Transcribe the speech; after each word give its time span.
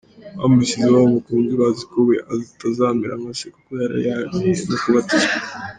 Bamushyizeho 0.39 0.93
bamukunze 0.99 1.53
bazi 1.61 1.83
ko 1.91 1.97
we 2.07 2.15
atazamera 2.33 3.13
nka 3.21 3.31
se, 3.39 3.45
kuko 3.55 3.69
yari 3.81 3.97
yemeye 4.05 4.61
no 4.67 4.77
kubatizwa. 4.83 5.33